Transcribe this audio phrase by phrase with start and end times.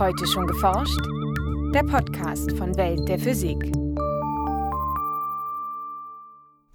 [0.00, 0.98] Heute schon geforscht?
[1.74, 3.58] Der Podcast von Welt der Physik.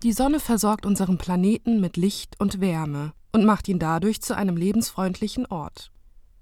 [0.03, 4.57] Die Sonne versorgt unseren Planeten mit Licht und Wärme und macht ihn dadurch zu einem
[4.57, 5.91] lebensfreundlichen Ort.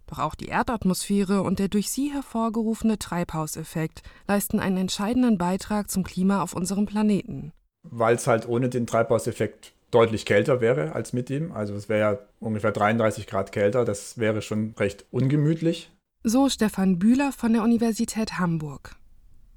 [0.07, 6.03] Doch auch die Erdatmosphäre und der durch sie hervorgerufene Treibhauseffekt leisten einen entscheidenden Beitrag zum
[6.03, 7.53] Klima auf unserem Planeten.
[7.83, 11.53] Weil es halt ohne den Treibhauseffekt deutlich kälter wäre als mit ihm.
[11.53, 13.85] Also es wäre ja ungefähr 33 Grad kälter.
[13.85, 15.89] Das wäre schon recht ungemütlich.
[16.25, 18.95] So Stefan Bühler von der Universität Hamburg.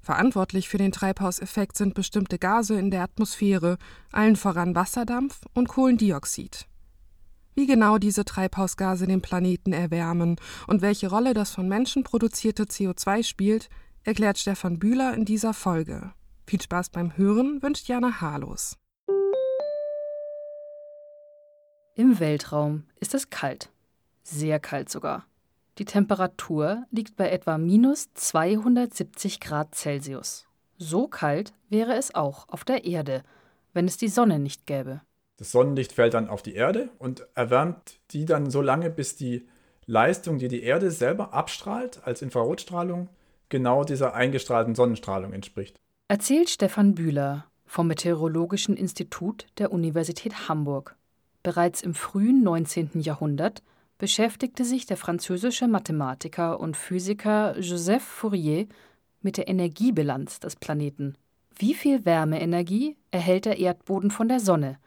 [0.01, 3.77] Verantwortlich für den Treibhauseffekt sind bestimmte Gase in der Atmosphäre,
[4.11, 6.67] allen voran Wasserdampf und Kohlendioxid.
[7.55, 10.35] Wie genau diese Treibhausgase den Planeten erwärmen
[10.67, 13.69] und welche Rolle das von Menschen produzierte CO2 spielt,
[14.03, 16.11] erklärt Stefan Bühler in dieser Folge.
[16.47, 18.75] Viel Spaß beim Hören wünscht Jana Harlos.
[21.95, 23.71] Im Weltraum ist es kalt.
[24.23, 25.25] Sehr kalt sogar.
[25.77, 30.47] Die Temperatur liegt bei etwa minus 270 Grad Celsius.
[30.77, 33.23] So kalt wäre es auch auf der Erde,
[33.73, 35.01] wenn es die Sonne nicht gäbe.
[35.37, 39.47] Das Sonnenlicht fällt dann auf die Erde und erwärmt die dann so lange, bis die
[39.85, 43.09] Leistung, die die Erde selber abstrahlt als Infrarotstrahlung,
[43.49, 45.79] genau dieser eingestrahlten Sonnenstrahlung entspricht.
[46.07, 50.95] Erzählt Stefan Bühler vom Meteorologischen Institut der Universität Hamburg.
[51.43, 52.99] Bereits im frühen 19.
[53.01, 53.61] Jahrhundert
[53.97, 58.67] beschäftigte sich der französische Mathematiker und Physiker Joseph Fourier
[59.21, 61.15] mit der Energiebilanz des Planeten.
[61.57, 64.77] Wie viel Wärmeenergie erhält der Erdboden von der Sonne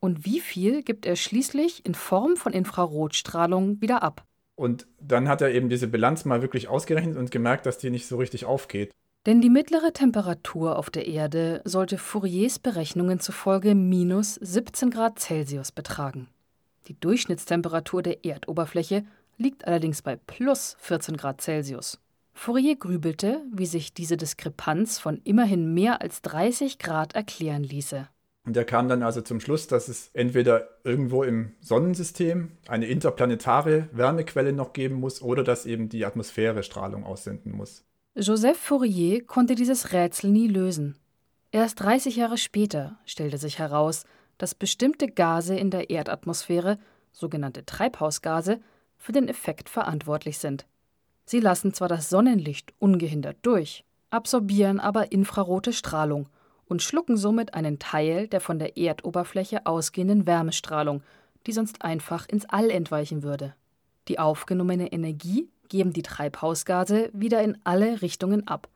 [0.00, 4.24] und wie viel gibt er schließlich in Form von Infrarotstrahlung wieder ab?
[4.54, 8.06] Und dann hat er eben diese Bilanz mal wirklich ausgerechnet und gemerkt, dass die nicht
[8.06, 8.92] so richtig aufgeht.
[9.26, 15.72] Denn die mittlere Temperatur auf der Erde sollte Fouriers Berechnungen zufolge minus 17 Grad Celsius
[15.72, 16.28] betragen.
[16.86, 19.04] Die Durchschnittstemperatur der Erdoberfläche
[19.38, 21.98] liegt allerdings bei plus 14 Grad Celsius.
[22.32, 28.08] Fourier grübelte, wie sich diese Diskrepanz von immerhin mehr als 30 Grad erklären ließe.
[28.44, 33.88] Und er kam dann also zum Schluss, dass es entweder irgendwo im Sonnensystem eine interplanetare
[33.90, 37.84] Wärmequelle noch geben muss oder dass eben die Atmosphäre Strahlung aussenden muss.
[38.14, 40.96] Joseph Fourier konnte dieses Rätsel nie lösen.
[41.50, 44.04] Erst 30 Jahre später stellte sich heraus,
[44.38, 46.78] dass bestimmte Gase in der Erdatmosphäre,
[47.12, 48.60] sogenannte Treibhausgase,
[48.98, 50.66] für den Effekt verantwortlich sind.
[51.24, 56.28] Sie lassen zwar das Sonnenlicht ungehindert durch, absorbieren aber infrarote Strahlung
[56.66, 61.02] und schlucken somit einen Teil der von der Erdoberfläche ausgehenden Wärmestrahlung,
[61.46, 63.54] die sonst einfach ins All entweichen würde.
[64.08, 68.68] Die aufgenommene Energie geben die Treibhausgase wieder in alle Richtungen ab,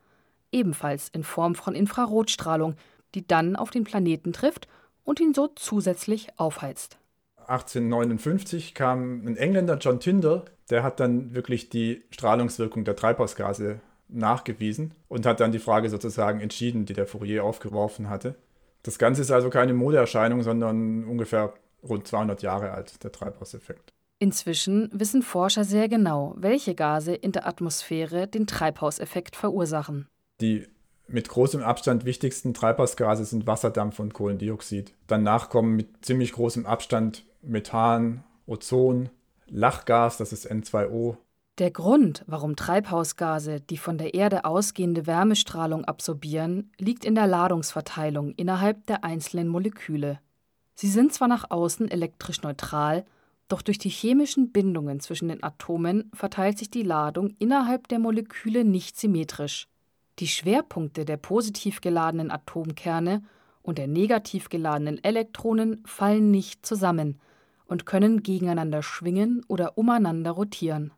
[0.53, 2.75] ebenfalls in Form von Infrarotstrahlung,
[3.15, 4.69] die dann auf den Planeten trifft
[5.05, 6.99] und ihn so zusätzlich aufheizt.
[7.47, 14.95] 1859 kam ein Engländer, John Tyndall, der hat dann wirklich die Strahlungswirkung der Treibhausgase nachgewiesen
[15.09, 18.37] und hat dann die Frage sozusagen entschieden, die der Fourier aufgeworfen hatte.
[18.83, 21.53] Das Ganze ist also keine Modeerscheinung, sondern ungefähr
[21.83, 23.93] rund 200 Jahre alt, der Treibhauseffekt.
[24.19, 30.09] Inzwischen wissen Forscher sehr genau, welche Gase in der Atmosphäre den Treibhauseffekt verursachen.
[30.41, 30.67] Die
[31.13, 34.95] mit großem Abstand wichtigsten Treibhausgase sind Wasserdampf und Kohlendioxid.
[35.07, 39.09] Danach kommen mit ziemlich großem Abstand Methan, Ozon,
[39.47, 41.17] Lachgas, das ist N2O.
[41.59, 48.33] Der Grund, warum Treibhausgase die von der Erde ausgehende Wärmestrahlung absorbieren, liegt in der Ladungsverteilung
[48.33, 50.21] innerhalb der einzelnen Moleküle.
[50.75, 53.05] Sie sind zwar nach außen elektrisch neutral,
[53.49, 58.65] doch durch die chemischen Bindungen zwischen den Atomen verteilt sich die Ladung innerhalb der Moleküle
[58.65, 59.69] nicht symmetrisch.
[60.19, 63.23] Die Schwerpunkte der positiv geladenen Atomkerne
[63.63, 67.21] und der negativ geladenen Elektronen fallen nicht zusammen
[67.67, 70.93] und können gegeneinander schwingen oder umeinander rotieren.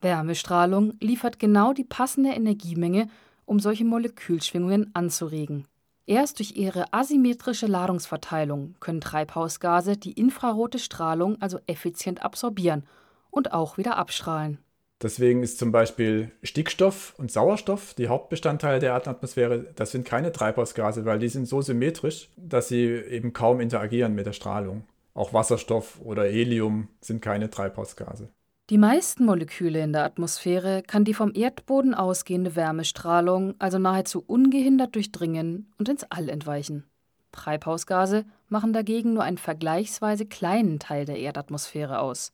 [0.00, 3.08] Wärmestrahlung liefert genau die passende Energiemenge,
[3.44, 5.66] um solche Molekülschwingungen anzuregen.
[6.06, 12.84] Erst durch ihre asymmetrische Ladungsverteilung können Treibhausgase die infrarote Strahlung also effizient absorbieren
[13.30, 14.58] und auch wieder abstrahlen.
[15.02, 21.04] Deswegen ist zum Beispiel Stickstoff und Sauerstoff, die Hauptbestandteile der Erdatmosphäre, das sind keine Treibhausgase,
[21.04, 24.84] weil die sind so symmetrisch, dass sie eben kaum interagieren mit der Strahlung.
[25.12, 28.30] Auch Wasserstoff oder Helium sind keine Treibhausgase.
[28.68, 34.94] Die meisten Moleküle in der Atmosphäre kann die vom Erdboden ausgehende Wärmestrahlung also nahezu ungehindert
[34.94, 36.84] durchdringen und ins All entweichen.
[37.32, 42.32] Treibhausgase machen dagegen nur einen vergleichsweise kleinen Teil der Erdatmosphäre aus.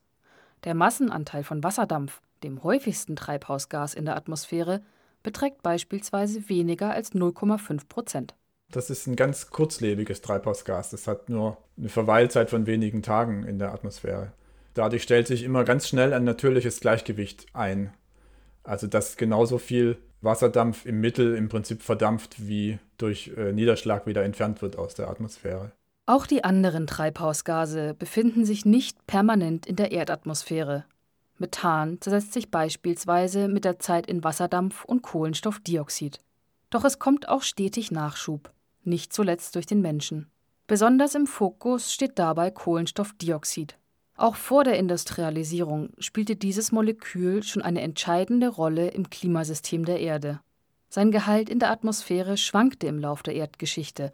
[0.65, 4.83] Der Massenanteil von Wasserdampf, dem häufigsten Treibhausgas in der Atmosphäre,
[5.23, 8.35] beträgt beispielsweise weniger als 0,5 Prozent.
[8.71, 10.91] Das ist ein ganz kurzlebiges Treibhausgas.
[10.91, 14.33] Das hat nur eine Verweilzeit von wenigen Tagen in der Atmosphäre.
[14.75, 17.93] Dadurch stellt sich immer ganz schnell ein natürliches Gleichgewicht ein.
[18.65, 24.23] Also dass genauso viel Wasserdampf im Mittel im Prinzip verdampft, wie durch äh, Niederschlag wieder
[24.25, 25.73] entfernt wird aus der Atmosphäre.
[26.07, 30.85] Auch die anderen Treibhausgase befinden sich nicht permanent in der Erdatmosphäre.
[31.43, 36.21] Methan zersetzt sich beispielsweise mit der Zeit in Wasserdampf und Kohlenstoffdioxid.
[36.71, 38.51] Doch es kommt auch stetig Nachschub,
[38.85, 40.31] nicht zuletzt durch den Menschen.
[40.67, 43.77] Besonders im Fokus steht dabei Kohlenstoffdioxid.
[44.17, 50.41] Auch vor der Industrialisierung spielte dieses Molekül schon eine entscheidende Rolle im Klimasystem der Erde.
[50.89, 54.13] Sein Gehalt in der Atmosphäre schwankte im Lauf der Erdgeschichte,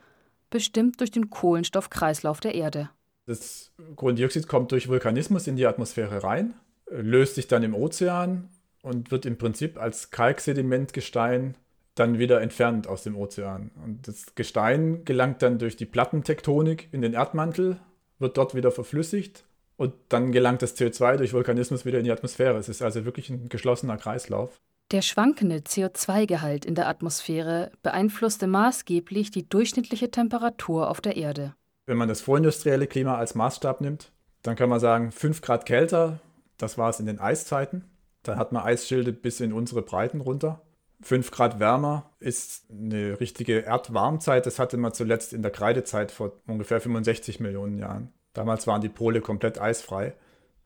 [0.51, 2.91] bestimmt durch den Kohlenstoffkreislauf der Erde.
[3.27, 6.55] Das Kohlendioxid kommt durch Vulkanismus in die Atmosphäre rein,
[6.91, 8.49] löst sich dann im Ozean
[8.83, 11.57] und wird im Prinzip als Kalksedimentgestein
[11.95, 13.71] dann wieder entfernt aus dem Ozean.
[13.85, 17.81] Und das Gestein gelangt dann durch die Plattentektonik in den Erdmantel,
[18.19, 19.45] wird dort wieder verflüssigt
[19.77, 22.59] und dann gelangt das CO2 durch Vulkanismus wieder in die Atmosphäre.
[22.59, 24.61] Es ist also wirklich ein geschlossener Kreislauf.
[24.91, 31.55] Der schwankende CO2-Gehalt in der Atmosphäre beeinflusste maßgeblich die durchschnittliche Temperatur auf der Erde.
[31.85, 34.13] Wenn man das vorindustrielle Klima als Maßstab nimmt,
[34.43, 36.21] dann kann man sagen, 5 Grad kälter,
[36.59, 37.85] das war es in den Eiszeiten.
[38.23, 40.63] Dann hat man Eisschilde bis in unsere Breiten runter.
[41.01, 44.45] 5 Grad wärmer ist eine richtige Erdwarmzeit.
[44.47, 48.13] Das hatte man zuletzt in der Kreidezeit vor ungefähr 65 Millionen Jahren.
[48.35, 50.15] Damals waren die Pole komplett eisfrei.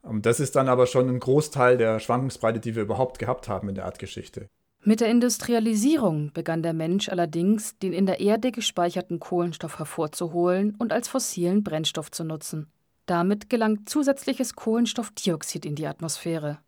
[0.00, 3.68] Und das ist dann aber schon ein Großteil der Schwankungsbreite, die wir überhaupt gehabt haben
[3.68, 4.48] in der Erdgeschichte.
[4.84, 10.92] Mit der Industrialisierung begann der Mensch allerdings, den in der Erde gespeicherten Kohlenstoff hervorzuholen und
[10.92, 12.72] als fossilen Brennstoff zu nutzen.
[13.06, 16.58] Damit gelangt zusätzliches Kohlenstoffdioxid in die Atmosphäre.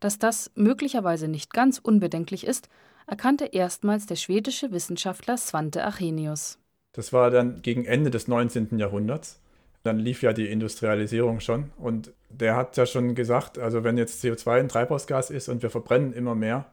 [0.00, 2.68] Dass das möglicherweise nicht ganz unbedenklich ist,
[3.06, 6.58] erkannte erstmals der schwedische Wissenschaftler Svante Arrhenius.
[6.92, 8.78] Das war dann gegen Ende des 19.
[8.78, 9.40] Jahrhunderts.
[9.82, 14.24] Dann lief ja die Industrialisierung schon und der hat ja schon gesagt, also wenn jetzt
[14.24, 16.72] CO2 ein Treibhausgas ist und wir verbrennen immer mehr,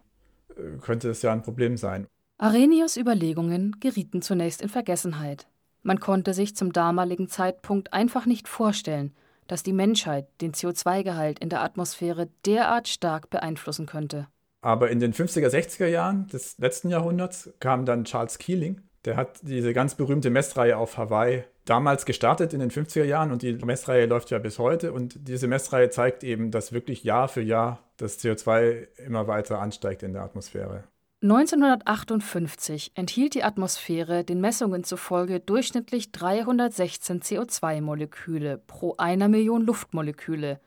[0.50, 2.06] äh, könnte das ja ein Problem sein.
[2.38, 5.48] Arrhenius Überlegungen gerieten zunächst in Vergessenheit.
[5.82, 9.16] Man konnte sich zum damaligen Zeitpunkt einfach nicht vorstellen,
[9.48, 14.28] dass die Menschheit den CO2-Gehalt in der Atmosphäre derart stark beeinflussen könnte.
[14.62, 18.82] Aber in den 50er, 60er Jahren des letzten Jahrhunderts kam dann Charles Keeling.
[19.06, 23.42] Der hat diese ganz berühmte Messreihe auf Hawaii damals gestartet in den 50er Jahren und
[23.42, 24.92] die Messreihe läuft ja bis heute.
[24.92, 30.04] Und diese Messreihe zeigt eben, dass wirklich Jahr für Jahr das CO2 immer weiter ansteigt
[30.04, 30.84] in der Atmosphäre.
[31.22, 40.62] 1958 enthielt die Atmosphäre den Messungen zufolge durchschnittlich 316 CO2-Moleküle pro einer Million Luftmoleküle.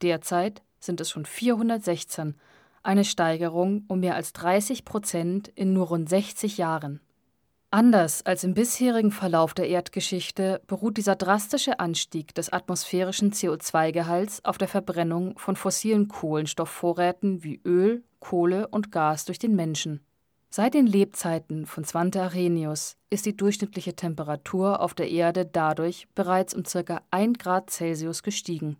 [0.00, 2.34] Derzeit sind es schon 416
[2.82, 7.00] eine Steigerung um mehr als 30 Prozent in nur rund 60 Jahren.
[7.70, 14.56] Anders als im bisherigen Verlauf der Erdgeschichte beruht dieser drastische Anstieg des atmosphärischen CO2-Gehalts auf
[14.56, 20.00] der Verbrennung von fossilen Kohlenstoffvorräten wie Öl, Kohle und Gas durch den Menschen.
[20.48, 26.54] Seit den Lebzeiten von Svante Arrhenius ist die durchschnittliche Temperatur auf der Erde dadurch bereits
[26.54, 27.02] um ca.
[27.10, 28.76] 1 Grad Celsius gestiegen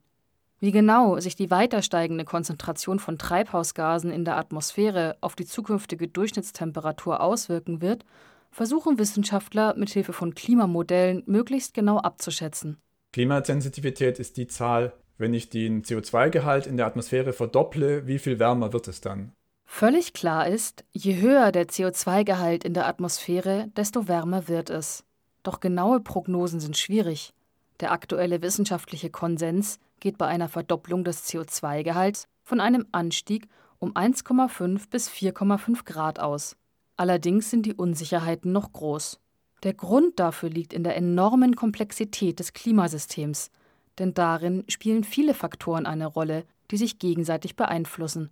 [0.61, 6.07] wie genau sich die weiter steigende Konzentration von Treibhausgasen in der Atmosphäre auf die zukünftige
[6.07, 8.05] Durchschnittstemperatur auswirken wird,
[8.51, 12.77] versuchen Wissenschaftler mithilfe von Klimamodellen möglichst genau abzuschätzen.
[13.13, 18.73] Klimasensitivität ist die Zahl, wenn ich den CO2-Gehalt in der Atmosphäre verdopple, wie viel wärmer
[18.73, 19.33] wird es dann?
[19.67, 25.05] Völlig klar ist, je höher der CO2-Gehalt in der Atmosphäre, desto wärmer wird es.
[25.43, 27.33] Doch genaue Prognosen sind schwierig.
[27.79, 33.47] Der aktuelle wissenschaftliche Konsens geht bei einer Verdopplung des CO2-Gehalts von einem Anstieg
[33.79, 36.57] um 1,5 bis 4,5 Grad aus.
[36.97, 39.21] Allerdings sind die Unsicherheiten noch groß.
[39.63, 43.51] Der Grund dafür liegt in der enormen Komplexität des Klimasystems,
[43.99, 48.31] denn darin spielen viele Faktoren eine Rolle, die sich gegenseitig beeinflussen.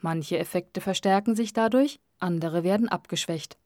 [0.00, 3.58] Manche Effekte verstärken sich dadurch, andere werden abgeschwächt.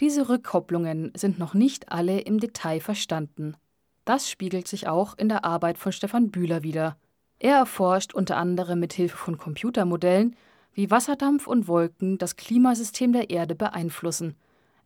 [0.00, 3.56] Diese Rückkopplungen sind noch nicht alle im Detail verstanden.
[4.04, 6.96] Das spiegelt sich auch in der Arbeit von Stefan Bühler wider.
[7.40, 10.36] Er erforscht unter anderem mit Hilfe von Computermodellen,
[10.72, 14.36] wie Wasserdampf und Wolken das Klimasystem der Erde beeinflussen,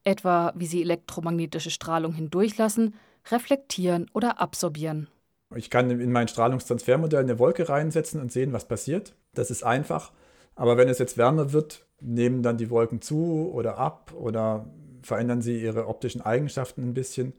[0.04, 2.94] etwa wie sie elektromagnetische Strahlung hindurchlassen,
[3.30, 5.08] reflektieren oder absorbieren.
[5.56, 9.14] Ich kann in mein Strahlungstransfermodell eine Wolke reinsetzen und sehen, was passiert.
[9.34, 10.12] Das ist einfach.
[10.54, 14.66] Aber wenn es jetzt wärmer wird, nehmen dann die Wolken zu oder ab oder
[15.02, 17.34] verändern sie ihre optischen Eigenschaften ein bisschen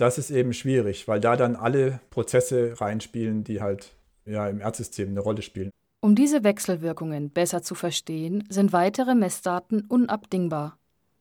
[0.00, 3.92] das ist eben schwierig, weil da dann alle Prozesse reinspielen, die halt
[4.24, 5.70] ja, im Erdsystem eine Rolle spielen.
[6.00, 10.78] Um diese Wechselwirkungen besser zu verstehen, sind weitere Messdaten unabdingbar.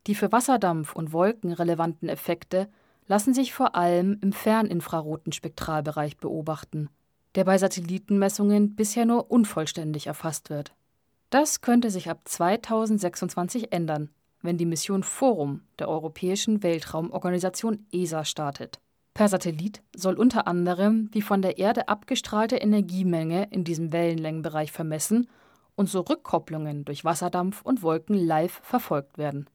[0.08, 2.70] Die für Wasserdampf und Wolken relevanten Effekte
[3.10, 6.90] lassen sich vor allem im ferninfraroten Spektralbereich beobachten,
[7.36, 10.74] der bei Satellitenmessungen bisher nur unvollständig erfasst wird.
[11.32, 14.10] Das könnte sich ab 2026 ändern,
[14.42, 18.80] wenn die Mission Forum der Europäischen Weltraumorganisation ESA startet.
[19.16, 25.28] Per Satellit soll unter anderem die von der Erde abgestrahlte Energiemenge in diesem Wellenlängenbereich vermessen
[25.76, 29.50] und so Rückkopplungen durch Wasserdampf und Wolken live verfolgt werden.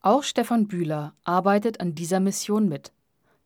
[0.00, 2.92] Auch Stefan Bühler arbeitet an dieser Mission mit.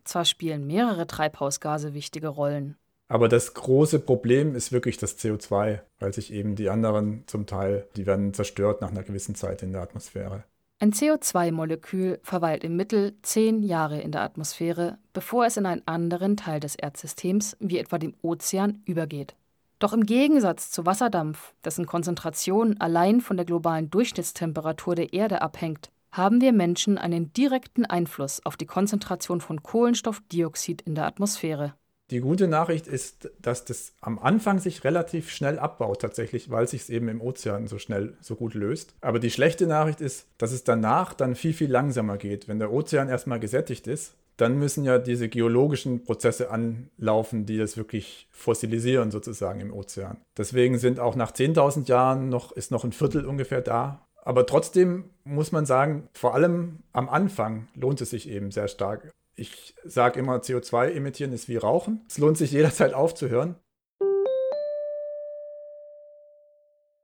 [0.05, 2.77] Zwar spielen mehrere Treibhausgase wichtige Rollen.
[3.09, 7.87] Aber das große Problem ist wirklich das CO2, weil sich eben die anderen zum Teil,
[7.97, 10.45] die werden zerstört nach einer gewissen Zeit in der Atmosphäre.
[10.79, 16.37] Ein CO2-Molekül verweilt im Mittel zehn Jahre in der Atmosphäre, bevor es in einen anderen
[16.37, 19.37] Teil des Erdsystems, wie etwa dem Ozean, übergeht.
[19.79, 25.91] Doch im Gegensatz zu Wasserdampf, dessen Konzentration allein von der globalen Durchschnittstemperatur der Erde abhängt,
[26.13, 31.75] haben wir Menschen einen direkten Einfluss auf die Konzentration von Kohlenstoffdioxid in der Atmosphäre.
[32.11, 36.83] Die gute Nachricht ist, dass das am Anfang sich relativ schnell abbaut tatsächlich, weil sich
[36.83, 38.95] es eben im Ozean so schnell so gut löst.
[39.01, 42.49] Aber die schlechte Nachricht ist, dass es danach dann viel, viel langsamer geht.
[42.49, 47.79] Wenn der Ozean erstmal gesättigt ist, dann müssen ja diese geologischen Prozesse anlaufen, die das
[47.79, 50.19] wirklich fossilisieren sozusagen im Ozean.
[50.37, 54.07] Deswegen sind auch nach 10.000 Jahren noch, ist noch ein Viertel ungefähr da.
[54.25, 59.11] Aber trotzdem muss man sagen, vor allem am Anfang lohnt es sich eben sehr stark.
[59.35, 62.05] Ich sage immer, CO2 emittieren ist wie Rauchen.
[62.09, 63.57] Es lohnt sich jederzeit aufzuhören.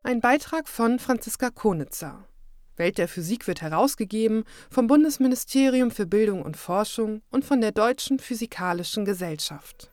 [0.04, 2.24] Ein Beitrag von Franziska Konitzer.
[2.76, 8.20] Welt der Physik wird herausgegeben vom Bundesministerium für Bildung und Forschung und von der Deutschen
[8.20, 9.90] Physikalischen Gesellschaft.